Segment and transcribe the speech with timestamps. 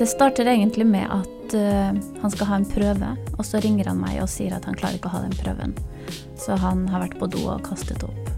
[0.00, 3.98] Det starter egentlig med at uh, han skal ha en prøve, og så ringer han
[4.00, 5.74] meg og sier at han klarer ikke å ha den prøven.
[6.40, 8.30] Så han har vært på do og kastet opp.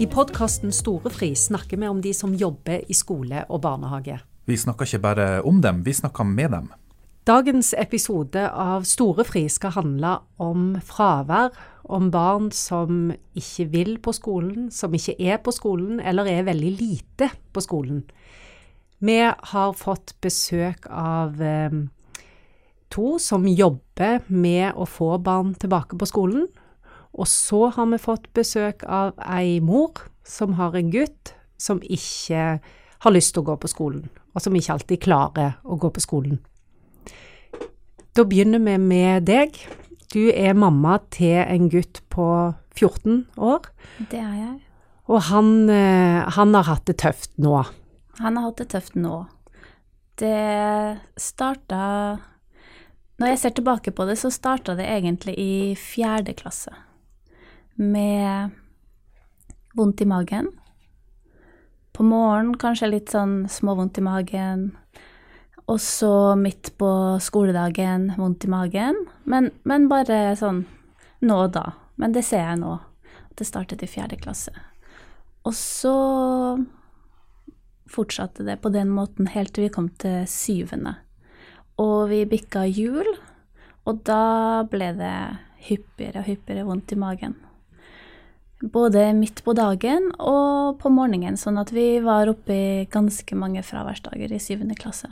[0.00, 4.16] I podkasten Storefri snakker vi om de som jobber i skole og barnehage.
[4.48, 6.72] Vi snakker ikke bare om dem, vi snakker med dem.
[7.22, 11.52] Dagens episode av Storefri skal handle om fravær,
[11.86, 16.72] om barn som ikke vil på skolen, som ikke er på skolen, eller er veldig
[16.80, 18.02] lite på skolen.
[18.98, 21.78] Vi har fått besøk av eh,
[22.90, 26.48] to som jobber med å få barn tilbake på skolen.
[27.14, 32.56] Og så har vi fått besøk av ei mor som har en gutt som ikke
[33.06, 36.02] har lyst til å gå på skolen, og som ikke alltid klarer å gå på
[36.02, 36.42] skolen.
[38.12, 39.56] Da begynner vi med deg.
[40.12, 42.26] Du er mamma til en gutt på
[42.76, 43.70] 14 år.
[44.10, 44.58] Det er jeg.
[45.08, 47.62] Og han, eh, han har hatt det tøft nå.
[48.20, 49.26] Han har hatt det tøft nå.
[50.20, 52.20] Det starta
[53.18, 56.72] Når jeg ser tilbake på det, så starta det egentlig i fjerde klasse.
[57.76, 58.50] Med
[59.76, 60.48] vondt i magen.
[61.92, 64.72] På morgenen kanskje litt sånn småvondt i magen.
[65.70, 66.90] Og så midt på
[67.22, 68.98] skoledagen vondt i magen.
[69.24, 70.64] Men, men, bare sånn
[71.22, 71.66] nå og da.
[72.00, 72.76] Men det ser jeg nå.
[73.38, 74.52] Det startet i fjerde klasse.
[75.46, 75.94] Og så
[77.92, 80.96] fortsatte det på den måten helt til vi kom til syvende.
[81.80, 83.08] Og vi bikka jul,
[83.88, 85.16] og da ble det
[85.68, 87.34] hyppigere og hyppigere vondt i magen.
[88.62, 93.64] Både midt på dagen og på morgenen, sånn at vi var oppe i ganske mange
[93.66, 95.10] fraværsdager i syvende klasse.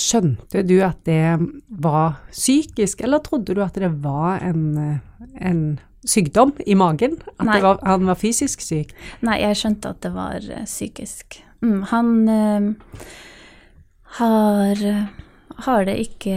[0.00, 5.00] Skjønte du at det var psykisk, eller trodde du at det var en,
[5.38, 5.60] en
[6.06, 7.18] sykdom i magen?
[7.38, 8.94] At var, han var fysisk syk?
[9.24, 11.40] Nei, jeg skjønte at det var uh, psykisk.
[11.64, 12.66] Mm, han øh,
[14.18, 14.82] har,
[15.64, 16.36] har det ikke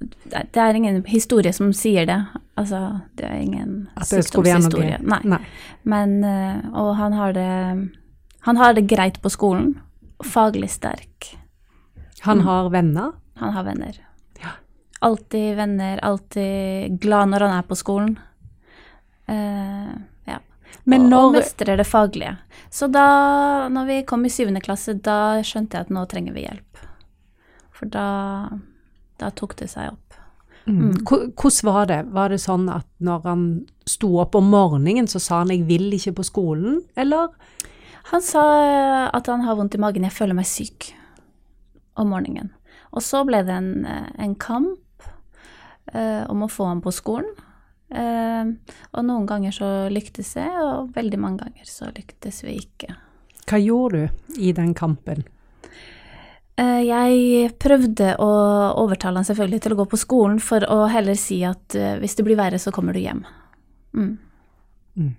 [0.00, 2.18] det er ingen historie som sier det.
[2.58, 4.98] Altså, det er ingen sykdomshistorie.
[5.04, 5.20] Nei.
[5.28, 5.40] Nei.
[5.84, 7.90] Men, øh, og han har det
[8.40, 9.74] Han har det greit på skolen.
[10.24, 11.36] Faglig sterk.
[12.20, 13.12] Han har venner?
[13.34, 14.06] Han har venner.
[14.40, 14.48] Ja.
[14.98, 18.18] Alltid venner, alltid glad når han er på skolen.
[19.30, 19.94] Uh,
[20.28, 20.40] ja.
[20.84, 21.30] Men når...
[21.30, 22.36] Og mestrer det faglige.
[22.70, 23.06] Så da,
[23.72, 26.84] når vi kom i syvende klasse, da skjønte jeg at nå trenger vi hjelp.
[27.72, 28.06] For da,
[29.22, 30.20] da tok det seg opp.
[30.66, 30.90] Mm.
[30.90, 31.00] mm.
[31.08, 32.02] Hvordan var det?
[32.12, 33.48] Var det sånn at når han
[33.88, 37.32] sto opp om morgenen, så sa han 'jeg vil ikke på skolen', eller?
[38.12, 40.92] Han sa at han har vondt i magen, jeg føler meg syk
[41.98, 42.52] om morgenen.
[42.90, 45.06] Og så ble det en, en kamp
[45.92, 47.30] eh, om å få ham på skolen.
[47.90, 48.50] Eh,
[48.94, 52.94] og noen ganger så lyktes jeg, og veldig mange ganger så lyktes vi ikke.
[53.50, 55.24] Hva gjorde du i den kampen?
[56.60, 58.30] Eh, jeg prøvde å
[58.82, 62.18] overtale han selvfølgelig til å gå på skolen, for å heller si at eh, hvis
[62.18, 63.24] det blir verre, så kommer du hjem.
[63.96, 64.12] Mm.
[65.00, 65.12] Mm.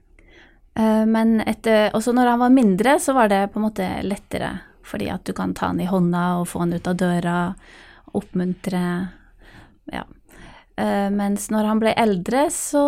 [0.79, 4.53] Eh, men etter, også når han var mindre, så var det på en måte lettere
[4.91, 7.37] fordi at du kan ta den i hånda og få den ut av døra,
[8.17, 8.83] oppmuntre
[9.91, 10.05] Ja.
[10.81, 12.81] Uh, mens når han ble eldre, så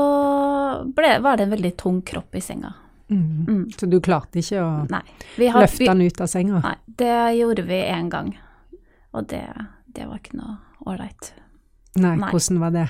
[0.95, 2.71] ble, var det en veldig tung kropp i senga.
[3.11, 3.45] Mm.
[3.47, 3.65] Mm.
[3.77, 6.61] Så du klarte ikke å har, løfte han ut av senga?
[6.63, 8.31] Nei, det gjorde vi én gang.
[9.13, 9.43] Og det,
[9.93, 10.55] det var ikke noe
[10.89, 11.33] ålreit.
[11.99, 12.87] Nei, nei, hvordan var det?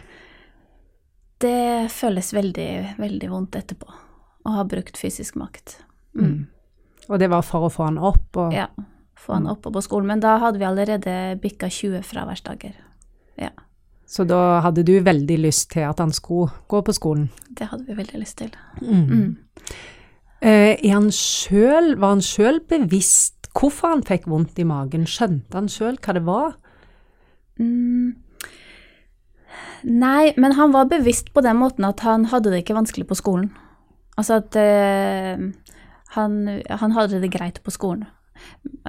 [1.43, 3.99] Det føles veldig, veldig vondt etterpå
[4.43, 5.79] å ha brukt fysisk makt.
[6.15, 6.25] Mm.
[6.25, 6.41] mm.
[7.11, 8.29] Og det var for å få han opp?
[8.39, 8.53] Og...
[8.55, 8.69] Ja
[9.23, 10.09] få han oppå på skolen.
[10.11, 12.75] Men da hadde vi allerede bikka 20 fraværsdager.
[13.39, 13.51] Ja.
[14.05, 17.29] Så da hadde du veldig lyst til at han skulle gå på skolen?
[17.49, 18.51] Det hadde vi veldig lyst til.
[18.81, 19.05] Mm.
[19.09, 19.37] Mm.
[20.43, 25.07] Eh, han selv, var han sjøl bevisst hvorfor han fikk vondt i magen?
[25.09, 26.55] Skjønte han sjøl hva det var?
[27.61, 28.19] Mm.
[29.83, 33.19] Nei, men han var bevisst på den måten at han hadde det ikke vanskelig på
[33.19, 33.51] skolen.
[34.17, 35.43] Altså at uh,
[36.15, 36.37] han,
[36.69, 38.05] han hadde det greit på skolen.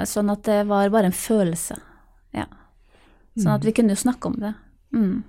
[0.08, 1.76] Sånn at det var bare en følelse.
[2.34, 2.46] Ja.
[3.34, 3.68] Sånn at mm.
[3.68, 4.52] vi kunne jo snakke om det.
[4.94, 5.22] Mm.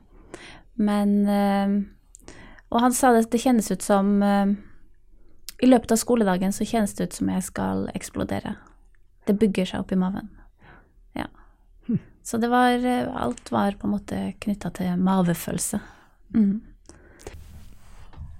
[0.76, 1.76] Men øh,
[2.70, 4.52] Og han sa det, det kjennes ut som øh,
[5.64, 8.58] I løpet av skoledagen så kjennes det ut som jeg skal eksplodere.
[9.26, 10.28] Det bygger seg opp i maven.
[11.16, 11.30] Ja.
[11.88, 12.02] Hm.
[12.22, 15.80] Så det var eh, Alt var på en måte knytta til mavefølelse.
[16.36, 16.60] Mm.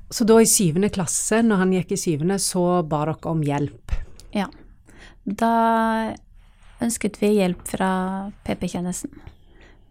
[0.10, 3.96] Så da i syvende klasse, når han gikk i syvende, så ba dere om hjelp?
[4.36, 4.46] Ja.
[5.26, 6.14] Da
[6.84, 7.90] ønsket vi hjelp fra
[8.46, 9.12] PP-tjenesten.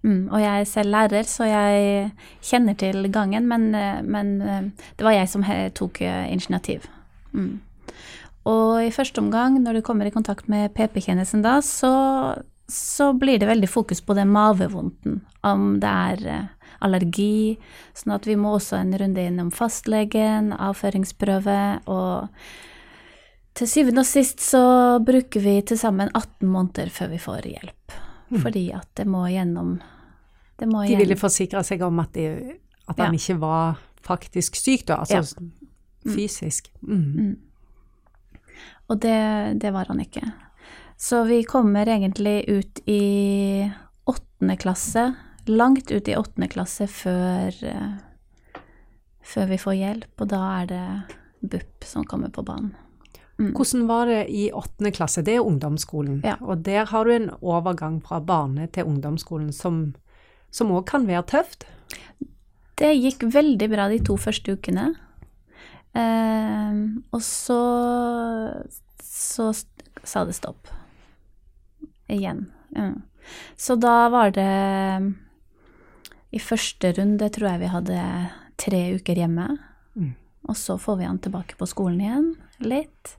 [0.04, 2.10] Mm, og jeg er selv lærer, så jeg
[2.44, 3.70] kjenner til gangen, men,
[4.04, 6.84] men det var jeg som tok initiativ.
[7.32, 7.62] Mm.
[8.44, 11.92] Og i første omgang, når du kommer i kontakt med PP-tjenesten da, så,
[12.68, 15.22] så blir det veldig fokus på den mavevondten.
[15.44, 16.52] Om det er eh,
[16.84, 17.56] allergi.
[17.96, 21.58] Sånn at vi må også en runde innom fastlegen, avføringsprøve
[21.88, 22.28] og
[23.54, 24.60] til syvende og sist så
[25.04, 27.96] bruker vi til sammen 18 måneder før vi får hjelp.
[28.30, 28.40] Mm.
[28.42, 29.76] Fordi at det må gjennom
[30.58, 32.54] det må De ville forsikre seg om at, de,
[32.88, 33.18] at han Ja.
[33.18, 35.00] ikke var faktisk syk, da.
[35.02, 35.22] Altså
[36.04, 36.70] fysisk.
[36.82, 37.36] Mm.
[38.88, 40.22] Og det, det var han ikke.
[40.96, 43.70] Så vi kommer egentlig ut i
[44.06, 45.14] åttende klasse,
[45.46, 48.62] langt ut i åttende klasse før, eh,
[49.24, 50.84] før vi får hjelp, og da er det
[51.42, 52.74] BUP som kommer på banen.
[53.38, 53.50] Mm.
[53.56, 55.24] Hvordan var det i åttende klasse?
[55.26, 56.20] Det er ungdomsskolen.
[56.24, 56.36] Ja.
[56.40, 59.94] Og der har du en overgang fra barne- til ungdomsskolen som
[60.54, 61.66] som òg kan være tøft.
[62.78, 64.92] Det gikk veldig bra de to første ukene.
[65.94, 66.78] Eh,
[67.14, 67.58] og så,
[69.02, 69.50] så
[70.04, 70.70] sa det stopp.
[72.10, 72.46] Igjen.
[72.76, 73.02] Mm.
[73.56, 75.14] Så da var det
[76.34, 78.00] I første runde tror jeg vi hadde
[78.60, 79.48] tre uker hjemme.
[79.94, 80.12] Mm.
[80.50, 83.14] Og så får vi han tilbake på skolen igjen, litt.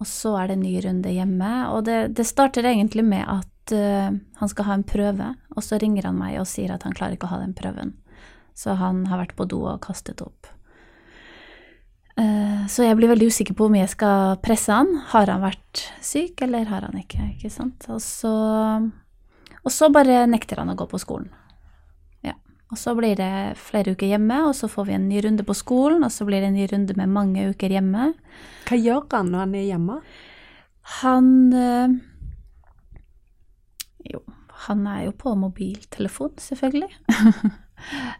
[0.00, 1.52] Og så er det en ny runde hjemme.
[1.72, 5.78] Og det, det starter egentlig med at uh, han skal ha en prøve, og så
[5.80, 7.94] ringer han meg og sier at han klarer ikke å ha den prøven.
[8.56, 10.48] Så han har vært på do og kastet opp.
[12.16, 14.94] Eh, Så jeg blir veldig usikker på om jeg skal presse han.
[15.12, 17.20] Har han vært syk, eller har han ikke?
[17.34, 17.84] ikke sant?
[17.92, 18.32] Og så,
[19.60, 21.28] og så bare nekter han å gå på skolen.
[22.74, 25.54] Og så blir det flere uker hjemme, og så får vi en ny runde på
[25.54, 28.08] skolen, og så blir det en ny runde med mange uker hjemme.
[28.66, 29.98] Hva gjør han når han er hjemme?
[31.02, 31.94] Han eh,
[34.10, 34.20] Jo,
[34.66, 36.90] han er jo på mobiltelefon, selvfølgelig.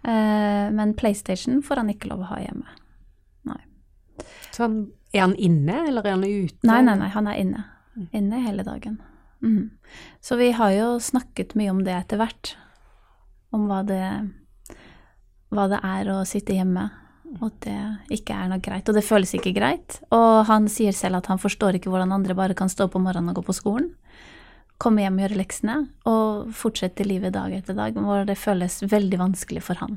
[0.05, 2.69] Eh, Men PlayStation får han ikke lov å ha hjemme.
[4.53, 4.77] Så han,
[5.13, 6.61] er han inne, eller er han ute?
[6.69, 7.65] Nei, nei, nei, han er inne.
[8.17, 8.99] Inne hele dagen.
[9.45, 9.71] Mm.
[10.25, 12.55] Så vi har jo snakket mye om det etter hvert.
[13.57, 14.05] Om hva det,
[15.55, 16.87] hva det er å sitte hjemme,
[17.37, 17.77] og at det
[18.19, 18.89] ikke er noe greit.
[18.89, 20.01] Og det føles ikke greit.
[20.15, 23.33] Og han sier selv at han forstår ikke hvordan andre bare kan stå på morgenen
[23.33, 23.91] og gå på skolen.
[24.83, 29.23] Komme hjem og gjøre leksene, og fortsette livet dag etter dag, hvor det føles veldig
[29.23, 29.97] vanskelig for han.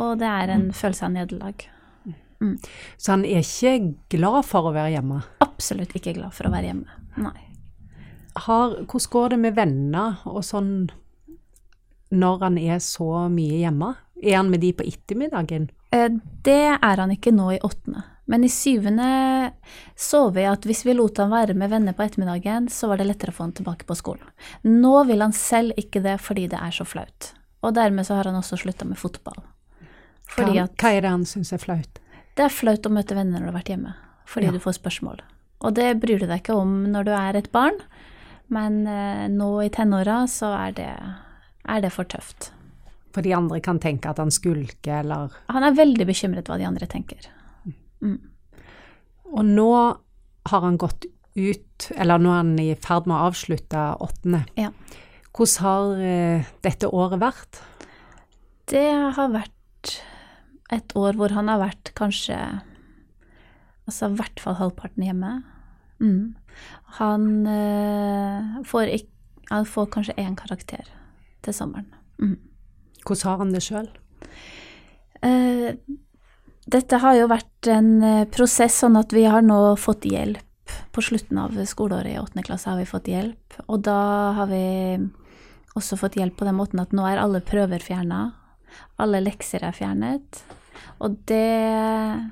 [0.00, 1.66] Og det er en følelse av nederlag.
[2.96, 5.20] Så han er ikke glad for å være hjemme?
[5.44, 6.98] Absolutt ikke glad for å være hjemme.
[7.20, 7.36] Nei.
[8.46, 10.72] Har, hvordan går det med venner og sånn
[12.10, 13.94] når han er så mye hjemme?
[14.22, 15.68] Er han med de på ettermiddagen?
[15.92, 16.08] Eh,
[16.42, 18.04] Det er han ikke nå i åttende.
[18.30, 19.52] Men i syvende
[19.98, 23.06] så vi at hvis vi lot han være med venner på ettermiddagen, så var det
[23.08, 24.28] lettere å få han tilbake på skolen.
[24.62, 27.32] Nå vil han selv ikke det fordi det er så flaut.
[27.62, 29.42] Og dermed så har han også slutta med fotball.
[30.30, 31.98] Fordi hva, hva er det han syns er flaut?
[32.38, 33.94] det er flaut å møte venner når du har vært hjemme.
[34.30, 34.52] Fordi Ja.
[34.52, 35.18] du får spørsmål.
[35.60, 37.76] Og det bryr du deg ikke om når du er et barn,
[38.48, 40.94] men eh, nå i tenåra så er det,
[41.68, 42.50] er det for tøft.
[43.14, 46.68] For de andre kan tenke at han skulker, eller Han er veldig bekymret hva de
[46.68, 47.26] andre tenker.
[49.30, 49.70] Og nå
[50.50, 54.44] har han gått ut, eller nå er han i ferd med å avslutte åttende.
[54.58, 54.70] Ja.
[55.30, 57.60] Hvordan har eh, dette året vært?
[58.70, 59.94] Det har vært
[60.70, 62.36] et år hvor han har vært kanskje
[63.90, 65.30] Altså i hvert fall halvparten hjemme.
[65.98, 66.36] Mm.
[67.00, 69.10] Han, eh, får ikke,
[69.48, 70.86] han får kanskje én karakter
[71.44, 71.88] til sommeren.
[72.20, 72.36] Mm.
[73.04, 73.88] Hvordan har han det sjøl?
[75.22, 75.74] Eh,
[76.70, 80.44] dette har jo vært en eh, prosess, sånn at vi har nå fått hjelp.
[80.94, 83.96] På slutten av skoleåret i åttende klasse har vi fått hjelp, og da
[84.36, 84.60] har vi
[85.78, 88.20] også fått hjelp på den måten at nå er alle prøver fjerna.
[89.02, 90.42] Alle lekser er fjernet.
[91.02, 92.30] Og det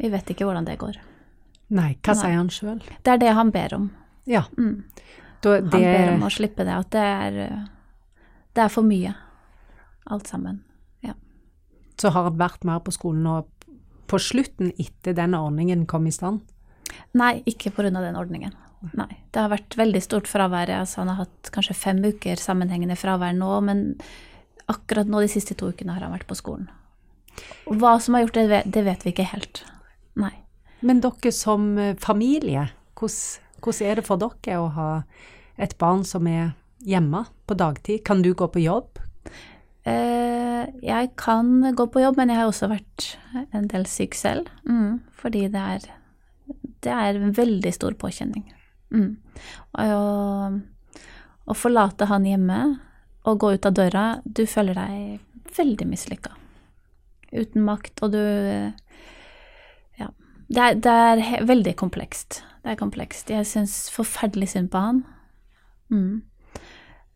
[0.00, 0.96] Vi vet ikke hvordan det går.
[1.74, 2.20] Nei, hva Nei.
[2.20, 2.80] sier han sjøl?
[3.04, 3.90] Det er det han ber om.
[4.26, 4.84] Ja, Mm.
[5.44, 6.74] Da, Han ber om å slippe det.
[6.74, 7.38] At det er,
[8.56, 9.14] det er for mye,
[10.10, 10.62] alt sammen.
[11.04, 11.14] Ja.
[12.00, 13.42] så har han vært mer på skolen nå
[14.10, 16.42] på slutten etter den ordningen kom i stand.
[17.16, 17.90] Nei, ikke pga.
[17.90, 18.54] den ordningen.
[18.92, 19.08] Nei.
[19.32, 20.70] Det har vært veldig stort fravær.
[20.70, 23.84] Altså, han har hatt kanskje fem uker sammenhengende fravær nå, men
[24.70, 26.68] akkurat nå de siste to ukene har han vært på skolen.
[27.66, 29.64] Og hva som har gjort det, det vet vi ikke helt.
[30.20, 30.34] Nei.
[30.84, 34.90] Men dere som eh, familie, hvordan, hvordan er det for dere å ha
[35.56, 36.52] et barn som er
[36.84, 38.04] hjemme på dagtid?
[38.04, 39.00] Kan du gå på jobb?
[39.84, 43.08] Eh, jeg kan gå på jobb, men jeg har også vært
[43.52, 44.48] en del syk selv.
[44.68, 45.88] Mm, fordi det er,
[46.84, 48.46] det er en veldig stor påkjenning.
[48.94, 49.10] Mm.
[49.82, 50.62] Og
[51.50, 52.60] å, forlate han hjemme
[53.28, 56.32] og gå ut av døra, du føler deg veldig mislykka.
[57.34, 58.24] Uten makt, og du
[59.98, 60.08] Ja.
[60.48, 62.42] det er, det er veldig komplekst.
[62.64, 63.28] Det er komplekst.
[63.28, 65.02] Jeg syns forferdelig synd på han.
[65.92, 66.22] Mm.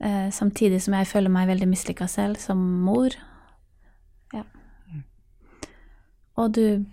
[0.04, 3.16] Eh, samtidig som jeg føler meg veldig mislykka selv som mor.
[4.36, 4.44] Ja.
[6.36, 6.84] Og du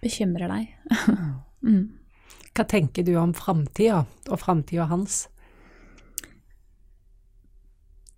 [0.00, 0.72] bekymrer deg.
[1.68, 1.84] mm.
[2.56, 5.26] Hva tenker du om framtida, og framtida hans?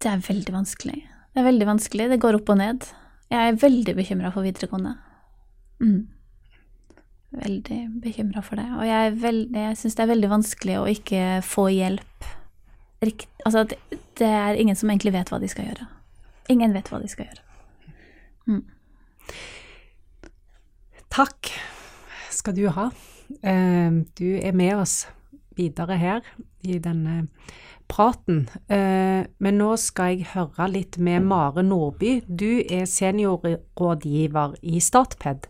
[0.01, 1.03] Det er veldig vanskelig.
[1.35, 2.09] Det er veldig vanskelig.
[2.15, 2.87] Det går opp og ned.
[3.31, 4.95] Jeg er veldig bekymra for videregående.
[5.83, 6.07] Mm.
[7.31, 8.67] Veldig bekymra for det.
[8.75, 12.27] Og jeg, veld, jeg syns det er veldig vanskelig å ikke få hjelp.
[13.07, 13.79] Rikt, altså, det,
[14.19, 15.87] det, er ingen som egentlig vet hva de skal gjøre.
[16.51, 17.47] Ingen vet hva de skal gjøre.
[18.51, 18.65] Mm.
[21.11, 21.53] Takk
[22.35, 22.91] skal du ha.
[23.47, 25.05] Eh, du er med oss
[25.59, 26.27] videre her
[26.67, 27.29] i denne
[27.91, 28.49] praten.
[28.71, 32.21] Eh, men nå skal jeg høre litt med Mare Nordby.
[32.27, 35.47] Du er seniorrådgiver i Statped.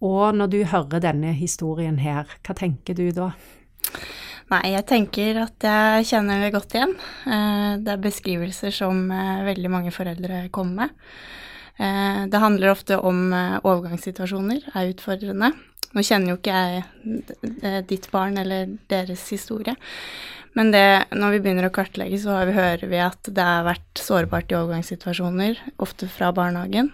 [0.00, 3.32] Eh, og når du hører denne historien her, hva tenker du da?
[4.50, 6.96] Nei, jeg tenker at jeg kjenner det godt igjen.
[7.26, 9.08] Eh, det er beskrivelser som
[9.46, 10.96] veldig mange foreldre kommer med.
[11.80, 15.48] Det handler ofte om overgangssituasjoner, er utfordrende.
[15.96, 19.72] Nå kjenner jo ikke jeg ditt barn eller deres historie,
[20.58, 24.52] men det, når vi begynner å kartlegge, så hører vi at det har vært sårbart
[24.52, 26.90] i overgangssituasjoner, ofte fra barnehagen.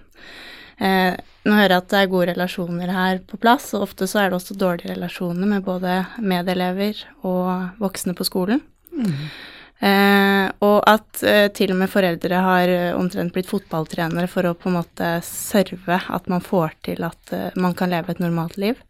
[0.77, 1.17] Eh,
[1.47, 4.31] nå hører jeg at det er gode relasjoner her på plass, og ofte så er
[4.31, 8.65] det også dårlige relasjoner med både medelever og voksne på skolen.
[8.93, 9.29] Mm.
[9.77, 14.55] Eh, og at eh, til og med foreldre har eh, omtrent blitt fotballtrenere for å
[14.57, 18.57] på en måte serve at man får til at eh, man kan leve et normalt
[18.61, 18.81] liv.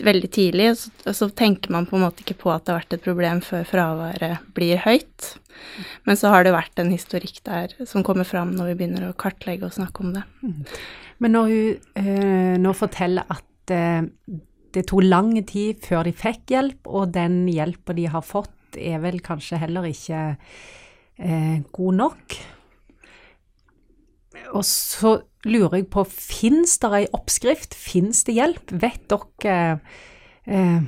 [0.00, 2.96] Veldig tidlig, så, så, tenker man på en måte ikke på at det har vært
[2.96, 5.34] et problem før fraværet blir høyt.
[6.08, 9.14] Men så har det vært en historikk der som kommer fram når vi begynner å
[9.14, 10.24] kartlegge og snakke om det.
[11.22, 14.02] Men når hun eh, nå forteller at eh,
[14.74, 18.98] det tok lang tid før de fikk hjelp, og den hjelpa de har fått, er
[19.04, 22.36] vel kanskje heller ikke eh, god nok.
[24.54, 25.14] Og så
[25.46, 27.76] lurer jeg på, fins det ei oppskrift?
[27.78, 28.74] Fins det hjelp?
[28.82, 29.78] Vet dere
[30.44, 30.82] eh,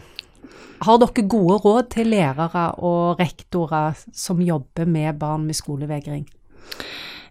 [0.87, 6.27] Har dere gode råd til lærere og rektorer som jobber med barn med skolevegring?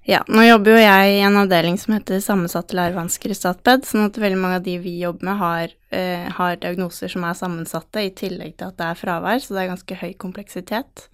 [0.05, 4.05] Ja, nå jobber jo jeg i en avdeling som heter sammensatte lærevansker i Statped, sånn
[4.05, 8.03] at veldig mange av de vi jobber med, har, uh, har, diagnoser som er sammensatte,
[8.05, 11.07] i tillegg til at det er fravær, så det er ganske høy kompleksitet.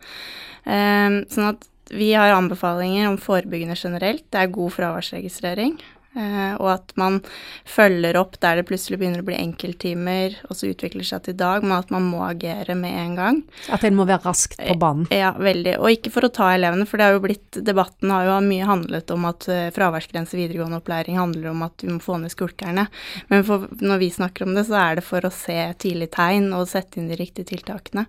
[0.68, 4.26] Um, sånn at vi har anbefalinger om forebyggende generelt.
[4.32, 5.80] Det er god fraværsregistrering.
[6.12, 7.22] Uh, og at man
[7.64, 11.64] følger opp der det plutselig begynner å bli enkelttimer, og så utvikler seg til dag,
[11.64, 13.38] men at man må agere med en gang.
[13.72, 15.08] At en må være raskt på banen?
[15.16, 15.78] Ja, veldig.
[15.80, 18.68] Og ikke for å ta elevene, for det har jo blitt Debatten har jo mye
[18.68, 22.90] handlet om at uh, fraværsgrense videregående opplæring handler om at vi må få ned skulkerne.
[23.32, 26.52] Men for, når vi snakker om det, så er det for å se tidlig tegn
[26.58, 28.04] og sette inn de riktige tiltakene.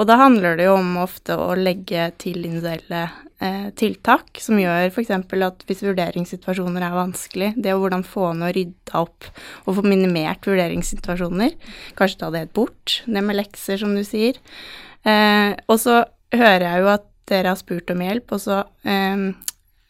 [0.00, 3.06] Og da handler det jo om ofte å legge til individuelle
[3.44, 5.12] eh, tiltak som gjør f.eks.
[5.12, 9.28] at hvis vurderingssituasjoner er vanskelig, det å hvordan få ned og rydda opp
[9.64, 11.56] og få minimert vurderingssituasjoner,
[11.98, 14.38] kanskje ta det helt bort, det med lekser, som du sier.
[15.06, 16.02] Eh, og så
[16.34, 19.28] hører jeg jo at dere har spurt om hjelp, og så eh,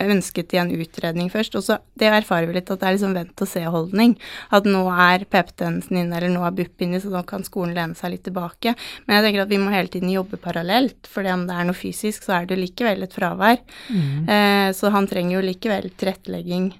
[0.02, 1.56] ønsket de en utredning først.
[1.58, 4.16] Og så det erfarer vi litt at det er liksom vent-og-se-holdning.
[4.56, 7.98] At nå er PP-tjenesten inne, eller nå er BUP inne, så nå kan skolen lene
[7.98, 8.76] seg litt tilbake.
[9.06, 11.78] Men jeg tenker at vi må hele tiden jobbe parallelt, for om det er noe
[11.78, 13.60] fysisk, så er det likevel et fravær.
[13.90, 14.30] Mm.
[14.36, 16.72] Eh, så han trenger jo likevel tilrettelegging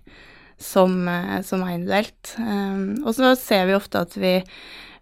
[0.58, 2.34] som, eh, som er individuelt.
[2.40, 4.40] Eh, og så ser vi ofte at vi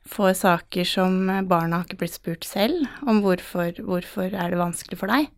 [0.09, 1.15] får saker som
[1.49, 5.31] barna har ikke blitt spurt selv om hvorfor, hvorfor er det vanskelig for deg.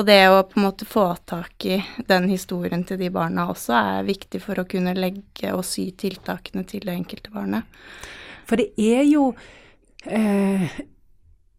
[0.00, 3.76] Og det å på en måte få tak i den historien til de barna også
[3.76, 7.68] er viktig for å kunne legge og sy tiltakene til det enkelte barnet.
[8.48, 9.28] For det er jo
[10.08, 10.72] eh,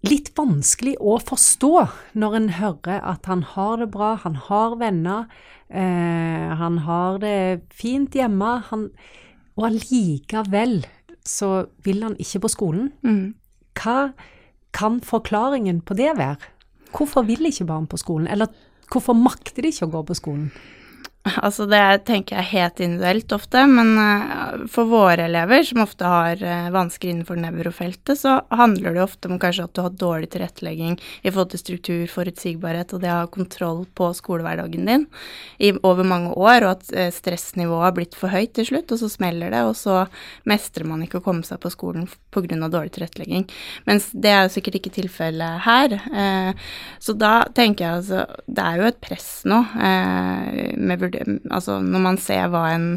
[0.10, 1.74] litt vanskelig å forstå
[2.18, 5.28] når en hører at han har det bra, han har venner,
[5.70, 7.40] eh, han har det
[7.70, 8.90] fint hjemme, han,
[9.60, 10.80] og allikevel
[11.30, 12.90] så vil han ikke på skolen.
[13.06, 13.36] Mm.
[13.80, 14.12] Hva
[14.76, 16.52] kan forklaringen på det være?
[16.96, 18.50] Hvorfor vil ikke barn på skolen, eller
[18.90, 20.50] hvorfor makter de ikke å gå på skolen?
[21.28, 26.40] Altså det tenker jeg helt individuelt ofte, men uh, for våre elever, som ofte har
[26.40, 30.96] uh, vansker innenfor nevrofeltet, så handler det ofte om kanskje at du har dårlig tilrettelegging
[30.96, 35.06] i forhold til struktur, forutsigbarhet, og det å ha kontroll på skolehverdagen din
[35.60, 39.04] i, over mange år, og at uh, stressnivået har blitt for høyt til slutt, og
[39.04, 40.06] så smeller det, og så
[40.48, 42.48] mestrer man ikke å komme seg på skolen pga.
[42.72, 43.44] dårlig tilrettelegging.
[43.92, 45.96] Mens det er jo sikkert ikke tilfellet her.
[47.02, 49.60] så da tenker jeg altså Det er jo et press nå
[50.78, 51.02] med
[51.52, 52.88] altså når man ser hva en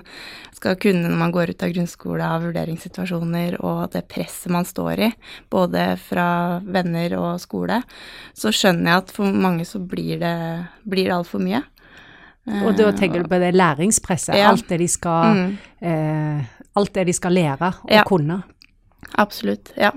[0.54, 4.98] skal kunne når man går ut av grunnskole av vurderingssituasjoner og det presset man står
[5.08, 5.10] i,
[5.50, 7.80] både fra venner og skole,
[8.38, 10.36] så skjønner jeg at for mange så blir det,
[10.84, 11.62] blir det altfor mye.
[12.62, 14.48] Og da tenker du på det læringspresset, Ja.
[14.50, 15.58] alt, det de skal, Mm.
[15.80, 16.44] eh,
[16.76, 18.02] alt det de skal lære og Ja.
[18.04, 18.42] kunne.
[19.18, 19.90] Absolutt, ja.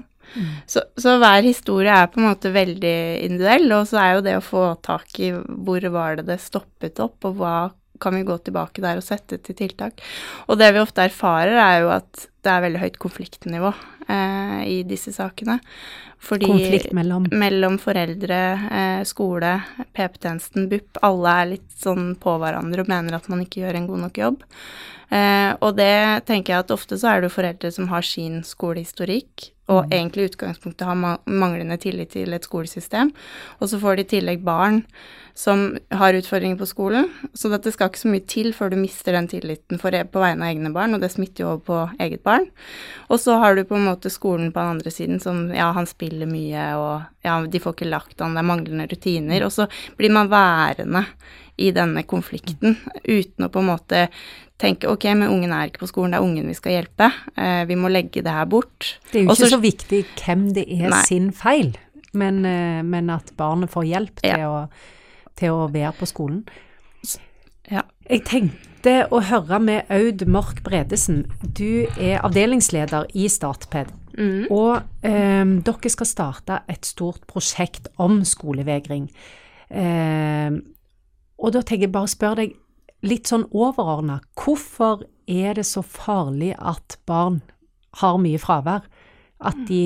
[0.67, 4.33] Så, så hver historie er på en måte veldig individuell, og så er jo det
[4.35, 8.37] å få tak i hvor var det det stoppet opp, og hva kan vi gå
[8.45, 10.01] tilbake der og sette til tiltak.
[10.49, 13.71] Og det vi ofte erfarer, er jo at det er veldig høyt konfliktnivå
[14.07, 15.59] eh, i disse sakene.
[16.25, 19.51] Fordi Konflikt mellom mellom foreldre, eh, skole,
[19.93, 23.89] PP-tjenesten, BUP, alle er litt sånn på hverandre og mener at man ikke gjør en
[23.91, 24.45] god nok jobb.
[25.13, 28.41] Eh, og det tenker jeg at ofte så er det jo foreldre som har sin
[28.47, 33.09] skolehistorikk, og egentlig i utgangspunktet har ma manglende tillit til et skolesystem.
[33.59, 34.83] Og så får de i tillegg barn
[35.35, 39.17] som har utfordringer på skolen, så det skal ikke så mye til før du mister
[39.17, 42.23] den tilliten for, på vegne av egne barn, og det smitter jo over på eget
[42.23, 42.45] barn.
[43.11, 45.89] Og så har du på en måte skolen på den andre siden som ja, han
[45.89, 49.43] spiller mye, og ja, de får ikke lagt han, det er manglende rutiner.
[49.43, 49.67] Og så
[49.99, 51.03] blir man værende
[51.57, 54.07] i denne konflikten uten å på en måte
[54.59, 57.65] tenke ok, men ungen er ikke på skolen, det er ungen vi skal hjelpe, eh,
[57.67, 58.97] vi må legge det her bort.
[59.11, 61.01] Det er jo Og ikke så- så viktig hvem det er Nei.
[61.03, 61.75] sin feil,
[62.13, 64.35] men, eh, men at barnet får hjelp Ja.
[64.35, 64.69] til, å,
[65.35, 66.45] til å være på skolen.
[67.71, 67.81] Ja.
[68.09, 71.25] Jeg tenkte å høre med Aud Mork Bredesen.
[71.41, 73.87] Du er avdelingsleder i Statped.
[74.17, 74.45] Mm.
[74.51, 79.09] Og eh, dere skal starte et stort prosjekt om skolevegring.
[79.71, 80.51] Eh,
[81.37, 82.55] og da tenker jeg bare å spørre deg
[83.05, 87.41] litt sånn overordna, hvorfor er det så farlig at barn
[88.01, 88.85] har mye fravær?
[89.45, 89.83] At de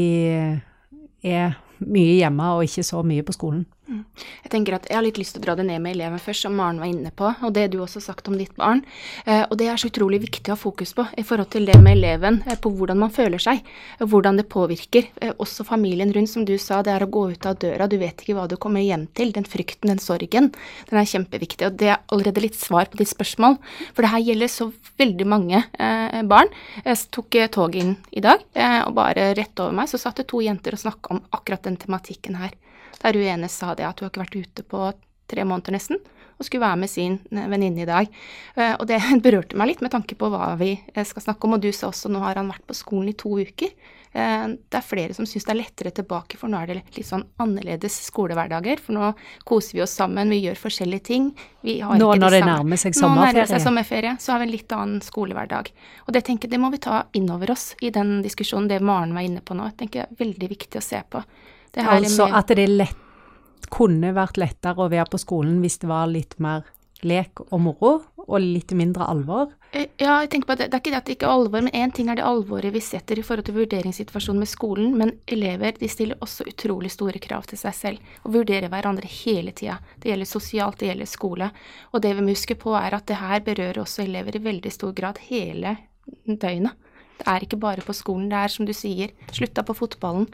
[1.25, 3.65] er mye hjemme og ikke så mye på skolen?
[3.89, 6.45] Jeg tenker at jeg har litt lyst til å dra det ned med eleven først,
[6.45, 8.83] som Maren var inne på, og det du også har sagt om ditt barn.
[9.25, 11.77] Eh, og det er så utrolig viktig å ha fokus på i forhold til det
[11.81, 13.63] med eleven, eh, på hvordan man føler seg,
[13.99, 15.09] og hvordan det påvirker.
[15.21, 17.97] Eh, også familien rundt, som du sa, det er å gå ut av døra, du
[18.01, 19.33] vet ikke hva du kommer hjem til.
[19.35, 20.51] Den frykten, den sorgen,
[20.91, 21.71] den er kjempeviktig.
[21.71, 23.57] Og det er allerede litt svar på ditt spørsmål,
[23.93, 25.63] for det her gjelder så veldig mange
[26.29, 26.49] barn.
[26.83, 28.43] Jeg tok toget inn i dag,
[28.85, 31.79] og bare rett over meg så satt det to jenter og snakka om akkurat den
[31.79, 32.53] tematikken her.
[33.03, 34.93] Der hun ene sa det at hun har ikke vært ute på
[35.29, 35.99] tre måneder nesten,
[36.39, 38.07] og skulle være med sin eh, venninne i dag.
[38.55, 41.53] Eh, Og det berørte meg litt med tanke på hva vi eh, skal snakke om.
[41.57, 43.69] Og du sa også nå har han vært på skolen i to uker.
[44.09, 47.27] Det er flere som syns det er lettere tilbake, for nå er det litt sånn
[47.37, 48.79] annerledes skolehverdager.
[48.81, 49.11] For nå
[49.45, 51.27] koser vi oss sammen, vi gjør forskjellige ting.
[51.61, 53.51] Vi har Nå ikke når det nærmer seg Nå nærmer det sommerferie.
[53.51, 55.69] seg sommerferie, så har vi en litt annen skolehverdag.
[56.07, 59.13] Og det tenker det må vi ta inn over oss i den diskusjonen, det Maren
[59.13, 59.69] var inne på nå.
[59.69, 61.21] Jeg tenker det er veldig viktig å se på.
[61.77, 62.95] Altså med- at det lett,
[63.69, 66.63] kunne vært lettere å være på skolen hvis det var litt mer
[67.03, 69.51] lek og moro, og litt mindre alvor.
[69.71, 71.37] Eh, Ja, jeg tenker på at det, det er ikke det at det ikke er
[71.37, 74.97] alvor, men én ting er det alvoret vi setter i forhold til vurderingssituasjonen med skolen,
[74.97, 79.51] men elever de stiller også utrolig store krav til seg selv og vurderer hverandre hele
[79.51, 79.79] tida.
[79.99, 81.51] Det gjelder sosialt, det gjelder skole.
[81.93, 84.71] Og det vi må huske på er at det her berører også elever i veldig
[84.71, 85.77] stor grad hele
[86.27, 86.73] døgnet.
[87.19, 90.27] Det er ikke bare på skolen, det er som du sier, slutta på fotballen.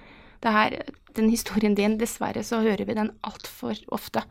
[0.45, 0.77] Det er
[1.17, 4.21] den historien din, dessverre så hører vi den altfor ofte.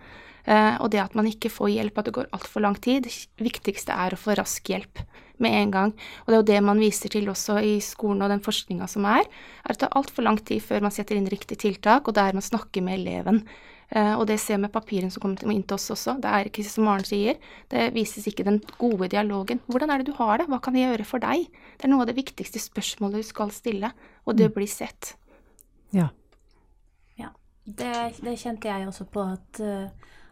[0.44, 3.09] Eh, og det at man ikke får hjelp, at det går altfor lang tid.
[3.09, 5.00] Det viktigste er å få rask hjelp
[5.42, 5.94] med en gang.
[6.24, 9.09] Og det er jo det man viser til også i skolen og den forskninga som
[9.11, 12.14] er, er at det tar altfor lang tid før man setter inn riktig tiltak, og
[12.14, 13.42] der man snakker med eleven.
[13.90, 16.18] Eh, og det ser vi med papirene som kommer inn til oss også.
[16.22, 17.40] Det er ikke som Maren sier,
[17.72, 19.64] det vises ikke den gode dialogen.
[19.66, 20.48] Hvordan er det du har det?
[20.53, 21.48] Hva kan jeg gjøre for deg?
[21.81, 23.90] Det er noe av det viktigste spørsmålet du skal stille,
[24.29, 25.16] og det blir sett.
[25.94, 26.11] Ja.
[27.20, 27.30] Ja,
[27.64, 29.88] det, det kjente jeg også på at, eh,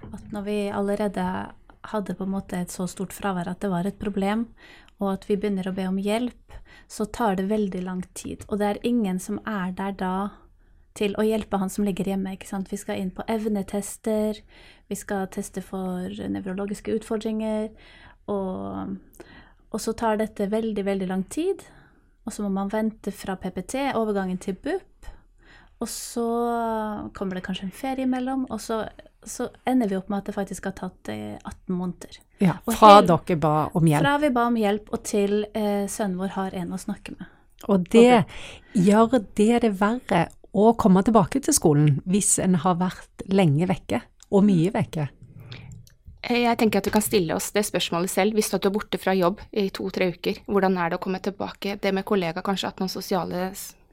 [0.09, 1.27] at når vi allerede
[1.93, 4.49] hadde på en måte et så stort fravær at det var et problem,
[5.03, 6.55] og at vi begynner å be om hjelp,
[6.91, 8.45] så tar det veldig lang tid.
[8.49, 10.15] Og det er ingen som er der da
[10.99, 12.35] til å hjelpe han som ligger hjemme.
[12.35, 12.71] ikke sant?
[12.71, 14.39] Vi skal inn på evnetester,
[14.89, 17.71] vi skal teste for nevrologiske utfordringer,
[18.31, 18.99] og,
[19.73, 21.65] og så tar dette veldig, veldig lang tid.
[22.23, 25.09] Og så må man vente fra PPT, overgangen til BUP,
[25.83, 26.25] og så
[27.17, 28.83] kommer det kanskje en ferie imellom, og så,
[29.27, 32.19] så ender vi opp med at det faktisk har tatt eh, 18 måneder.
[32.43, 32.57] ja.
[32.71, 34.05] Fra helt, dere ba om hjelp.
[34.07, 37.27] Fra vi ba om hjelp, og til eh, sønnen vår har en å snakke med.
[37.71, 38.25] Og det
[38.75, 44.03] gjør det det verre å komme tilbake til skolen hvis en har vært lenge vekke,
[44.33, 45.07] og mye vekke.
[46.23, 48.35] Eh, Jeg tenker at vi kan stille oss det spørsmålet selv.
[48.39, 51.79] Hvis du er borte fra jobb i to-tre uker, hvordan er det å komme tilbake?
[51.83, 53.51] Det med kollega, kanskje at noen sosiale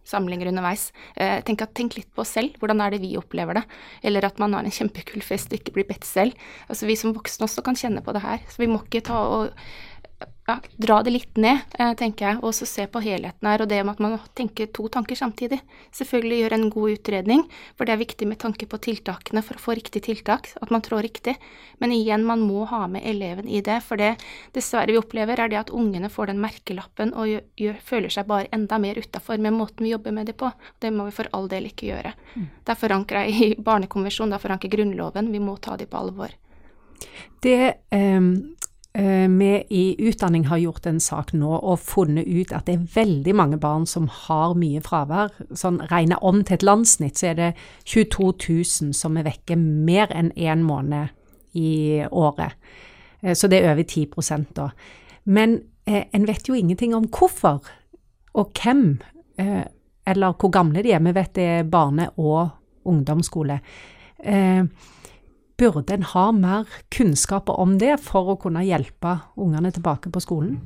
[0.10, 0.90] samlinger underveis.
[1.16, 3.66] Eh, tenk, at, tenk, litt på oss selv, hvordan er det vi opplever det?
[4.04, 6.38] Eller at man har en kjempekul fest og ikke blir bedt selv.
[6.68, 8.42] Altså Vi som voksne også kan kjenne på det her.
[8.50, 9.54] Så vi må ikke ta og
[10.50, 13.70] ja, dra det litt ned, eh, tenker jeg, og så se på helheten her, og
[13.70, 15.60] det med at man tenker to tanker samtidig.
[15.96, 17.44] Selvfølgelig gjøre en god utredning,
[17.78, 20.84] for det er viktig med tanke på tiltakene for å få riktig tiltak, at man
[20.86, 21.36] trår riktig.
[21.80, 24.16] Men igjen, man må ha med eleven i det, for det
[24.58, 28.30] dessverre vi opplever, er det at ungene får den merkelappen og gjør, gjør, føler seg
[28.30, 30.52] bare enda mer utafor med måten vi jobber med det på.
[30.80, 32.16] Det må vi for all del ikke gjøre.
[32.36, 32.50] Mm.
[32.66, 36.02] Det er forankra i Barnekonvensjonen, det er forankra i Grunnloven, vi må ta det på
[36.02, 36.34] alvor.
[37.40, 38.56] Det um
[38.94, 43.36] vi i utdanning har gjort en sak nå og funnet ut at det er veldig
[43.38, 45.30] mange barn som har mye fravær.
[45.54, 47.50] Sånn regna om til et landsnitt, så er det
[47.86, 51.14] 22 000 som er vekke mer enn én måned
[51.54, 52.58] i året.
[53.22, 54.70] Eh, så det er over 10 da.
[55.26, 57.62] Men eh, en vet jo ingenting om hvorfor
[58.34, 59.02] og hvem,
[59.38, 59.64] eh,
[60.08, 61.00] eller hvor gamle de er.
[61.00, 62.50] Vi vet det er barne- og
[62.86, 63.60] ungdomsskole.
[64.20, 64.64] Eh,
[65.60, 70.62] Burde en ha mer kunnskaper om det for å kunne hjelpe ungene tilbake på skolen?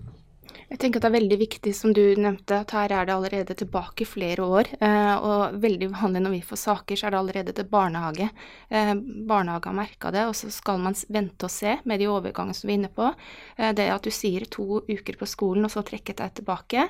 [0.73, 3.53] Jeg tenker at det er veldig viktig, som du nevnte, at her er det allerede
[3.59, 4.71] tilbake flere år.
[4.81, 8.29] Eh, og veldig vanlig når vi får saker, så er det allerede til barnehage.
[8.73, 8.93] Eh,
[9.29, 12.71] barnehage har merka det, og så skal man vente og se med de overgangene som
[12.71, 13.11] vi er inne på.
[13.59, 16.87] Eh, det at du sier to uker på skolen, og så trekke deg tilbake.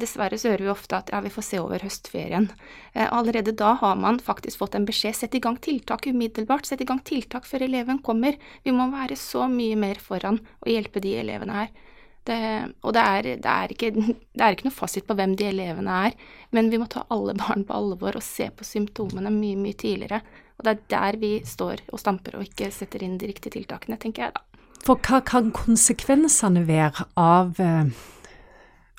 [0.00, 2.48] Dessverre så hører vi ofte at ja, vi får se over høstferien.
[2.96, 5.18] Allerede da har man faktisk fått en beskjed.
[5.18, 6.64] Sett i gang tiltak umiddelbart.
[6.64, 8.40] Sett i gang tiltak før eleven kommer.
[8.64, 11.87] Vi må være så mye mer foran og hjelpe de elevene her.
[12.28, 12.40] Det,
[12.84, 16.00] og det er, det, er ikke, det er, ikke, noe fasit på hvem de elevene
[16.08, 16.16] er,
[16.52, 20.20] men vi må ta alle barn på alvor og se på symptomene mye, mye tidligere.
[20.58, 23.96] Og det er der vi står og stamper og ikke setter inn de riktige tiltakene,
[24.00, 24.44] tenker jeg da.
[24.84, 27.90] For hva kan konsekvensene være av, eh,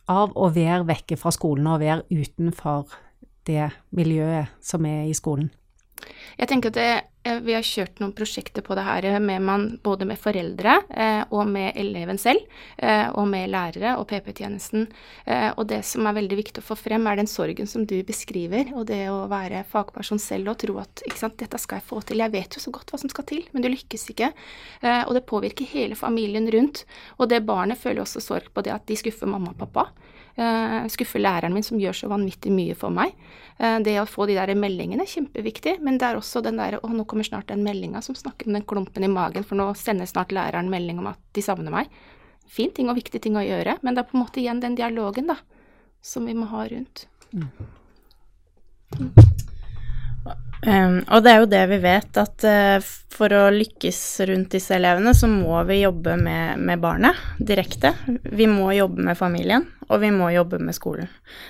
[0.10, 2.98] av å være vekke fra skolen og være utenfor
[3.48, 5.52] det miljøet som er i skolen?
[6.40, 9.64] Jeg tenker at det, Vi har kjørt noen prosjekter på det her eh, med man,
[9.84, 12.46] både med foreldre eh, og med eleven selv,
[12.78, 14.88] eh, og med lærere og PP-tjenesten.
[15.28, 17.98] Eh, og det som er veldig viktig å få frem, er den sorgen som du
[18.08, 22.00] beskriver, og det å være fagperson selv og tro at sant, dette skal jeg få
[22.08, 22.24] til.
[22.24, 24.32] Jeg vet jo så godt hva som skal til, men du lykkes ikke.
[24.80, 26.86] Eh, og det påvirker hele familien rundt.
[27.20, 29.90] Og det barnet føler også sorg på det at de skuffer mamma og pappa.
[30.38, 33.16] Uh, skuffer læreren min, som gjør så vanvittig mye for meg.
[33.60, 36.78] Uh, det å få de der meldingene er kjempeviktig, men det er også den der
[36.80, 39.72] Å, nå kommer snart den meldinga som snakker om den klumpen i magen, for nå
[39.80, 41.92] sender snart læreren melding om at de savner meg.
[42.50, 44.78] Fin ting og viktig ting å gjøre, men det er på en måte igjen den
[44.80, 45.38] dialogen, da,
[46.02, 47.06] som vi må ha rundt.
[47.34, 47.50] Mm.
[50.60, 54.76] Um, og det er jo det vi vet, at uh, for å lykkes rundt disse
[54.76, 57.94] elevene, så må vi jobbe med, med, barnet direkte.
[58.24, 61.08] Vi må jobbe med familien, og vi må jobbe med skolen.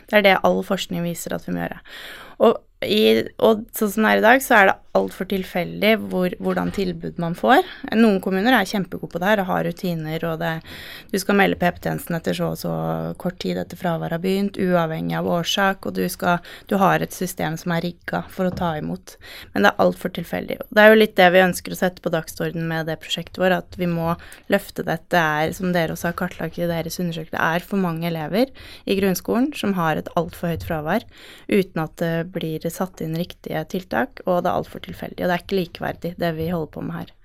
[0.10, 1.82] Det er det all forskning viser at vi må gjøre.
[2.46, 6.34] Og i, og sånn som det er i dag, så er det altfor tilfeldig hvor,
[6.42, 7.62] hvordan tilbud man får.
[7.98, 10.54] Noen kommuner er kjempegode på det her og har rutiner, og det,
[11.12, 12.74] du skal melde PP-tjenesten etter så og så
[13.22, 16.40] kort tid etter fraværet har begynt, uavhengig av årsak, og du, skal,
[16.72, 19.18] du har et system som er rigga for å ta imot.
[19.54, 20.60] Men det er altfor tilfeldig.
[20.72, 23.60] Det er jo litt det vi ønsker å sette på dagsorden med det prosjektet vårt,
[23.60, 24.16] at vi må
[24.50, 25.20] løfte dette.
[25.20, 28.50] er, som dere også har kartlagt i deres undersøkelse, det er for mange elever
[28.90, 31.06] i grunnskolen som har et altfor høyt fravær,
[31.52, 35.24] uten at det blir satt inn riktige tiltak, og det er altfor tilfeldig.
[35.24, 37.16] Og det er ikke likeverdig, det vi holder på med her.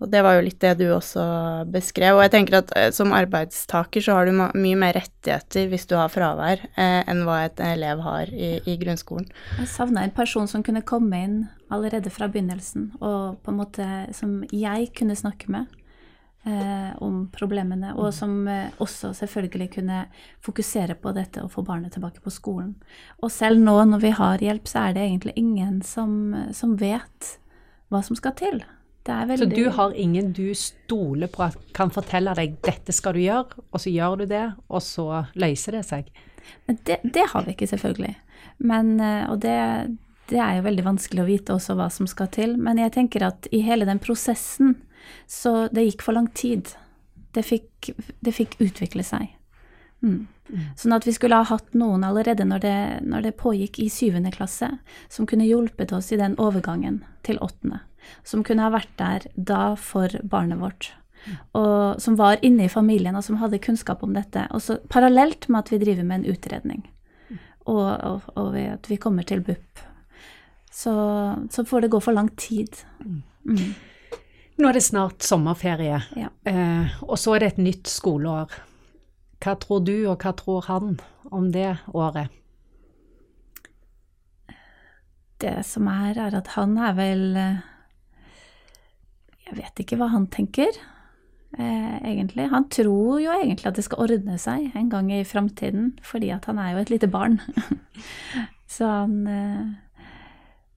[0.00, 1.22] Og det var jo litt det du også
[1.70, 2.16] beskrev.
[2.16, 5.94] Og jeg tenker at eh, som arbeidstaker så har du mye mer rettigheter hvis du
[5.98, 9.28] har fravær, eh, enn hva et elev har i, i grunnskolen.
[9.60, 11.38] Jeg savna en person som kunne komme inn
[11.74, 15.70] allerede fra begynnelsen, og på en måte som jeg kunne snakke med
[16.44, 18.14] eh, om problemene, og mm.
[18.16, 20.04] som eh, også selvfølgelig kunne
[20.44, 22.74] fokusere på dette og få barnet tilbake på skolen.
[23.22, 27.36] Og selv nå når vi har hjelp, så er det egentlig ingen som, som vet
[27.92, 28.64] hva som skal til.
[29.04, 29.36] Veldig...
[29.36, 33.60] Så du har ingen du stoler på at kan fortelle deg 'dette skal du gjøre',
[33.68, 36.08] og så gjør du det, og så løser det seg?
[36.66, 38.14] Men det, det har vi ikke, selvfølgelig.
[38.64, 39.58] Men, eh, og det,
[40.32, 42.56] det er jo veldig vanskelig å vite også hva som skal til.
[42.56, 44.78] Men jeg tenker at i hele den prosessen
[45.26, 46.74] så det gikk for lang tid.
[47.34, 49.32] Det fikk, det fikk utvikle seg.
[50.04, 50.26] Mm.
[50.52, 50.64] Mm.
[50.76, 54.32] Sånn at vi skulle ha hatt noen allerede når det, når det pågikk i syvende
[54.34, 54.68] klasse,
[55.08, 57.80] som kunne hjulpet oss i den overgangen til åttende.
[58.26, 60.90] Som kunne ha vært der da for barnet vårt.
[61.24, 61.38] Mm.
[61.60, 64.44] Og som var inne i familien, og som hadde kunnskap om dette.
[64.52, 66.84] Og så parallelt med at vi driver med en utredning,
[67.30, 67.40] mm.
[67.72, 69.84] og, og, og at vi kommer til BUP.
[70.74, 70.92] Så,
[71.54, 72.82] så får det gå for lang tid.
[73.00, 73.72] Mm.
[74.54, 76.30] Nå er det snart sommerferie, ja.
[76.46, 78.52] eh, og så er det et nytt skoleår.
[79.42, 80.96] Hva tror du, og hva tror han
[81.34, 82.30] om det året?
[85.42, 87.62] Det som er, er at han er vel eh,
[89.48, 90.78] Jeg vet ikke hva han tenker,
[91.58, 92.46] eh, egentlig.
[92.54, 96.46] Han tror jo egentlig at det skal ordne seg en gang i framtiden, fordi at
[96.48, 97.40] han er jo et lite barn.
[98.78, 99.66] så han eh,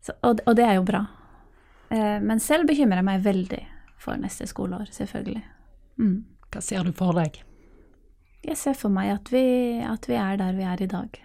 [0.01, 1.05] så, og, og det er jo bra.
[1.89, 3.61] Eh, men selv bekymrer jeg meg veldig
[4.01, 5.43] for neste skoleår, selvfølgelig.
[5.99, 6.17] Mm.
[6.53, 7.39] Hva ser du for deg?
[8.47, 9.43] Jeg ser for meg at vi,
[9.83, 11.17] at vi er der vi er i dag.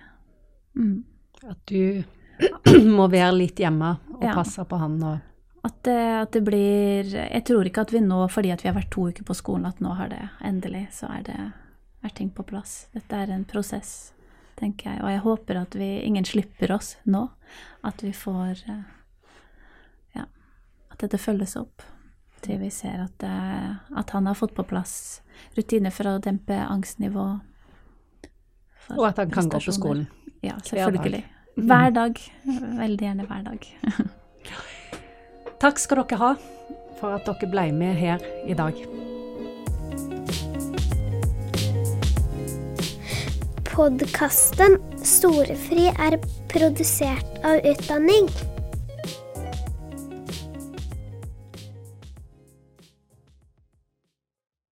[0.79, 1.05] Mm.
[1.51, 2.03] At du
[2.97, 4.33] må være litt hjemme og Ja.
[4.35, 5.21] passe på han og
[5.65, 8.91] At det, at det blir Jeg tror ikke at vi nå, fordi vi har vært
[8.91, 11.37] to uker på skolen, at nå har det endelig, så er det
[12.03, 12.89] er ting på plass.
[12.95, 14.13] Dette er en prosess,
[14.59, 15.03] tenker jeg.
[15.05, 17.29] Og jeg håper at vi ingen slipper oss nå.
[17.85, 18.83] At vi får eh.
[20.93, 21.85] At dette følges opp.
[22.43, 23.35] Til vi ser at, det,
[23.97, 25.23] at han har fått på plass
[25.57, 27.27] rutiner for å dempe angstnivå.
[28.87, 30.09] for Og at han kan gå på skolen.
[30.43, 31.23] Ja, selvfølgelig.
[31.55, 32.19] Hver dag.
[32.83, 33.69] Veldig gjerne hver dag.
[35.63, 36.33] Takk skal dere ha
[36.99, 38.79] for at dere ble med her i dag.
[43.73, 46.19] Podkasten Storefri er
[46.53, 48.29] produsert av Utdanning.